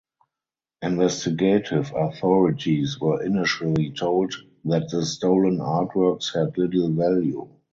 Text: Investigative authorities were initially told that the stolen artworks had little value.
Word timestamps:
Investigative 0.81 1.93
authorities 1.95 2.99
were 2.99 3.21
initially 3.21 3.91
told 3.91 4.33
that 4.65 4.89
the 4.89 5.05
stolen 5.05 5.59
artworks 5.59 6.33
had 6.33 6.57
little 6.57 6.89
value. 6.91 7.47